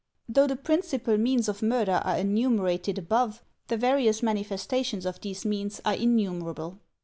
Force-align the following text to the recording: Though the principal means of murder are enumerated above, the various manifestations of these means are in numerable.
Though 0.27 0.47
the 0.47 0.55
principal 0.55 1.15
means 1.19 1.47
of 1.47 1.61
murder 1.61 2.01
are 2.03 2.17
enumerated 2.17 2.97
above, 2.97 3.43
the 3.67 3.77
various 3.77 4.23
manifestations 4.23 5.05
of 5.05 5.21
these 5.21 5.45
means 5.45 5.79
are 5.85 5.93
in 5.93 6.15
numerable. 6.15 6.79